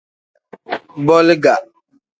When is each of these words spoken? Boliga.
Boliga. 1.05 1.55